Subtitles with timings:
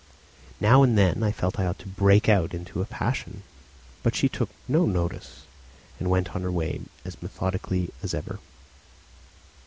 [0.59, 3.43] Now and then I felt I ought to break out into a passion,
[4.01, 5.43] but she took no notice
[5.99, 8.39] and went on her way as methodically as ever.